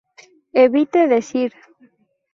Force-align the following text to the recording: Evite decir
Evite 0.63 0.99
decir 1.13 1.51